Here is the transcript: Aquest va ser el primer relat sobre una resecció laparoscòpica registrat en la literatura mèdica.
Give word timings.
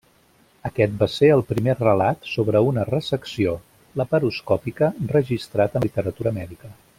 Aquest 0.69 0.93
va 1.01 1.07
ser 1.15 1.27
el 1.33 1.43
primer 1.49 1.75
relat 1.81 2.25
sobre 2.29 2.61
una 2.69 2.85
resecció 2.89 3.53
laparoscòpica 4.03 4.91
registrat 5.17 5.79
en 5.79 5.83
la 5.85 5.89
literatura 5.89 6.35
mèdica. 6.41 6.75